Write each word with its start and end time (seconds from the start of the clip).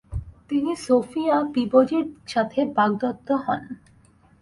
তিনি 0.49 0.71
সোফিয়া 0.85 1.37
পিবডির 1.53 2.05
সাথে 2.27 2.59
বাগদত্ত 2.75 3.27
হন। 3.43 3.61